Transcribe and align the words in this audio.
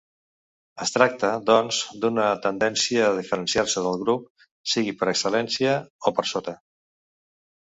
Es 0.85 0.93
tracta, 0.95 1.29
doncs, 1.49 1.81
d'una 2.05 2.25
tendència 2.47 3.03
a 3.09 3.13
diferenciar-se 3.19 3.85
del 3.89 4.01
grup, 4.05 4.49
sigui 4.73 4.97
per 5.03 5.11
excel·lència 5.13 5.77
o 6.11 6.15
per 6.21 6.27
sota. 6.33 6.57